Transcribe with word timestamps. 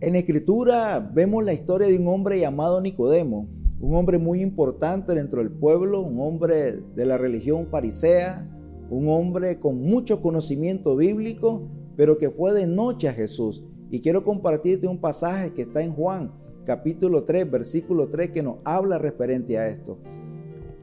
En 0.00 0.14
escritura 0.14 1.00
vemos 1.00 1.44
la 1.44 1.52
historia 1.52 1.88
de 1.88 1.98
un 1.98 2.06
hombre 2.06 2.38
llamado 2.38 2.80
Nicodemo, 2.80 3.48
un 3.80 3.96
hombre 3.96 4.18
muy 4.18 4.42
importante 4.42 5.12
dentro 5.12 5.40
del 5.40 5.50
pueblo, 5.50 6.02
un 6.02 6.20
hombre 6.20 6.80
de 6.94 7.04
la 7.04 7.18
religión 7.18 7.66
farisea, 7.66 8.48
un 8.90 9.08
hombre 9.08 9.58
con 9.58 9.82
mucho 9.82 10.22
conocimiento 10.22 10.94
bíblico, 10.94 11.68
pero 11.96 12.16
que 12.16 12.30
fue 12.30 12.52
de 12.52 12.68
noche 12.68 13.08
a 13.08 13.12
Jesús. 13.12 13.64
Y 13.90 14.00
quiero 14.00 14.22
compartirte 14.22 14.86
un 14.86 15.00
pasaje 15.00 15.52
que 15.52 15.62
está 15.62 15.82
en 15.82 15.92
Juan, 15.92 16.30
capítulo 16.64 17.24
3, 17.24 17.50
versículo 17.50 18.08
3, 18.08 18.30
que 18.30 18.42
nos 18.44 18.58
habla 18.64 18.98
referente 18.98 19.58
a 19.58 19.66
esto. 19.66 19.98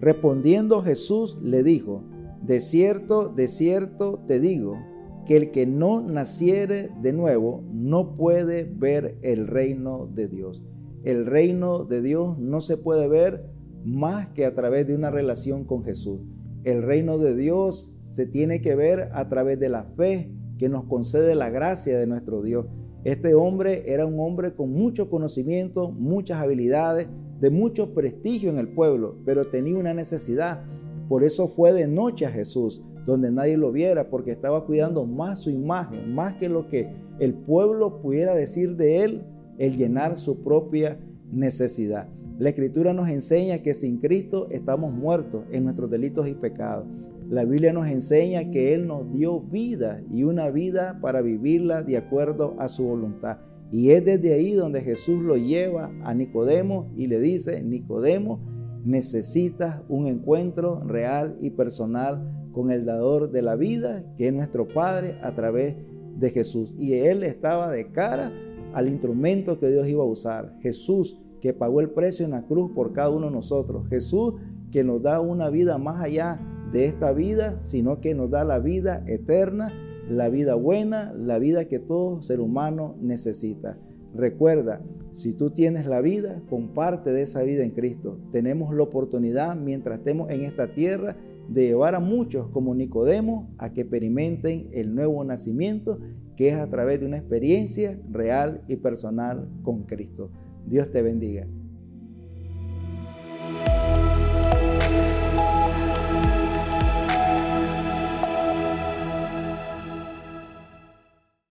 Respondiendo 0.00 0.80
Jesús 0.80 1.38
le 1.42 1.62
dijo, 1.62 2.02
de 2.40 2.60
cierto, 2.60 3.28
de 3.28 3.46
cierto 3.46 4.20
te 4.26 4.40
digo, 4.40 4.78
que 5.26 5.36
el 5.36 5.50
que 5.50 5.66
no 5.66 6.00
naciere 6.00 6.90
de 7.00 7.12
nuevo 7.12 7.62
no 7.72 8.16
puede 8.16 8.64
ver 8.64 9.18
el 9.22 9.46
reino 9.46 10.06
de 10.12 10.28
Dios. 10.28 10.64
El 11.04 11.26
reino 11.26 11.84
de 11.84 12.02
Dios 12.02 12.38
no 12.38 12.60
se 12.60 12.76
puede 12.76 13.08
ver 13.08 13.50
más 13.84 14.28
que 14.30 14.44
a 14.44 14.54
través 14.54 14.86
de 14.86 14.94
una 14.94 15.10
relación 15.10 15.64
con 15.64 15.84
Jesús. 15.84 16.20
El 16.64 16.82
reino 16.82 17.18
de 17.18 17.36
Dios 17.36 17.96
se 18.10 18.26
tiene 18.26 18.60
que 18.60 18.74
ver 18.74 19.10
a 19.12 19.28
través 19.28 19.58
de 19.58 19.68
la 19.68 19.84
fe 19.96 20.32
que 20.58 20.68
nos 20.68 20.84
concede 20.84 21.34
la 21.34 21.50
gracia 21.50 21.98
de 21.98 22.06
nuestro 22.06 22.42
Dios. 22.42 22.66
Este 23.04 23.34
hombre 23.34 23.84
era 23.86 24.06
un 24.06 24.20
hombre 24.20 24.54
con 24.54 24.70
mucho 24.70 25.10
conocimiento, 25.10 25.90
muchas 25.90 26.40
habilidades, 26.40 27.08
de 27.40 27.50
mucho 27.50 27.94
prestigio 27.94 28.50
en 28.50 28.58
el 28.58 28.68
pueblo, 28.68 29.16
pero 29.24 29.44
tenía 29.44 29.76
una 29.76 29.92
necesidad. 29.92 30.64
Por 31.08 31.24
eso 31.24 31.48
fue 31.48 31.72
de 31.72 31.88
noche 31.88 32.26
a 32.26 32.30
Jesús 32.30 32.80
donde 33.06 33.32
nadie 33.32 33.56
lo 33.56 33.72
viera, 33.72 34.08
porque 34.08 34.30
estaba 34.30 34.64
cuidando 34.64 35.06
más 35.06 35.40
su 35.40 35.50
imagen, 35.50 36.14
más 36.14 36.34
que 36.34 36.48
lo 36.48 36.68
que 36.68 36.90
el 37.18 37.34
pueblo 37.34 38.00
pudiera 38.00 38.34
decir 38.34 38.76
de 38.76 39.04
él, 39.04 39.22
el 39.58 39.76
llenar 39.76 40.16
su 40.16 40.42
propia 40.42 40.98
necesidad. 41.30 42.08
La 42.38 42.48
escritura 42.48 42.92
nos 42.92 43.08
enseña 43.08 43.58
que 43.58 43.74
sin 43.74 43.98
Cristo 43.98 44.48
estamos 44.50 44.92
muertos 44.92 45.44
en 45.52 45.64
nuestros 45.64 45.90
delitos 45.90 46.28
y 46.28 46.34
pecados. 46.34 46.86
La 47.28 47.44
Biblia 47.44 47.72
nos 47.72 47.88
enseña 47.88 48.50
que 48.50 48.74
Él 48.74 48.86
nos 48.86 49.10
dio 49.12 49.40
vida 49.40 50.02
y 50.10 50.24
una 50.24 50.50
vida 50.50 50.98
para 51.00 51.22
vivirla 51.22 51.82
de 51.82 51.96
acuerdo 51.96 52.56
a 52.58 52.68
su 52.68 52.84
voluntad. 52.84 53.38
Y 53.70 53.90
es 53.90 54.04
desde 54.04 54.34
ahí 54.34 54.52
donde 54.52 54.82
Jesús 54.82 55.22
lo 55.22 55.36
lleva 55.36 55.90
a 56.04 56.12
Nicodemo 56.14 56.90
y 56.96 57.06
le 57.06 57.20
dice, 57.20 57.62
Nicodemo, 57.62 58.40
necesitas 58.84 59.82
un 59.88 60.06
encuentro 60.06 60.82
real 60.84 61.36
y 61.40 61.50
personal 61.50 62.41
con 62.52 62.70
el 62.70 62.84
dador 62.84 63.30
de 63.30 63.42
la 63.42 63.56
vida, 63.56 64.04
que 64.16 64.28
es 64.28 64.32
nuestro 64.32 64.68
Padre, 64.68 65.18
a 65.22 65.34
través 65.34 65.76
de 66.16 66.30
Jesús. 66.30 66.74
Y 66.78 66.94
él 66.94 67.22
estaba 67.22 67.70
de 67.70 67.90
cara 67.90 68.32
al 68.72 68.88
instrumento 68.88 69.58
que 69.58 69.70
Dios 69.70 69.88
iba 69.88 70.02
a 70.02 70.06
usar. 70.06 70.56
Jesús 70.60 71.18
que 71.40 71.52
pagó 71.52 71.80
el 71.80 71.90
precio 71.90 72.24
en 72.24 72.30
la 72.30 72.46
cruz 72.46 72.70
por 72.72 72.92
cada 72.92 73.10
uno 73.10 73.26
de 73.26 73.32
nosotros. 73.32 73.88
Jesús 73.88 74.34
que 74.70 74.84
nos 74.84 75.02
da 75.02 75.20
una 75.20 75.50
vida 75.50 75.76
más 75.76 76.00
allá 76.02 76.40
de 76.72 76.86
esta 76.86 77.12
vida, 77.12 77.58
sino 77.58 78.00
que 78.00 78.14
nos 78.14 78.30
da 78.30 78.44
la 78.44 78.58
vida 78.58 79.04
eterna, 79.06 79.72
la 80.08 80.28
vida 80.30 80.54
buena, 80.54 81.12
la 81.12 81.38
vida 81.38 81.66
que 81.66 81.78
todo 81.78 82.22
ser 82.22 82.40
humano 82.40 82.96
necesita. 83.00 83.78
Recuerda, 84.14 84.82
si 85.10 85.32
tú 85.32 85.50
tienes 85.50 85.86
la 85.86 86.00
vida, 86.00 86.42
comparte 86.48 87.12
de 87.12 87.22
esa 87.22 87.42
vida 87.42 87.64
en 87.64 87.70
Cristo. 87.70 88.18
Tenemos 88.30 88.74
la 88.74 88.82
oportunidad, 88.82 89.56
mientras 89.56 89.98
estemos 89.98 90.30
en 90.30 90.42
esta 90.42 90.72
tierra, 90.72 91.16
de 91.48 91.66
llevar 91.66 91.94
a 91.94 92.00
muchos 92.00 92.48
como 92.48 92.74
Nicodemo 92.74 93.50
a 93.58 93.72
que 93.72 93.82
experimenten 93.82 94.68
el 94.72 94.94
nuevo 94.94 95.22
nacimiento, 95.24 95.98
que 96.36 96.48
es 96.48 96.54
a 96.54 96.68
través 96.68 97.00
de 97.00 97.06
una 97.06 97.18
experiencia 97.18 98.00
real 98.10 98.62
y 98.68 98.76
personal 98.76 99.48
con 99.62 99.84
Cristo. 99.84 100.30
Dios 100.66 100.90
te 100.90 101.02
bendiga. 101.02 101.46